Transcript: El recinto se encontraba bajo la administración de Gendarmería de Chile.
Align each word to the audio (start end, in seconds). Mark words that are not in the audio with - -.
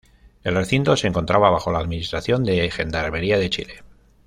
El 0.43 0.55
recinto 0.55 0.97
se 0.97 1.05
encontraba 1.05 1.51
bajo 1.51 1.71
la 1.71 1.77
administración 1.77 2.43
de 2.43 2.71
Gendarmería 2.71 3.37
de 3.37 3.51
Chile. 3.51 3.83